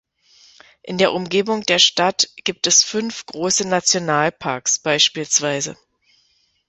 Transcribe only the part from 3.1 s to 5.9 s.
große Nationalparks, bspw.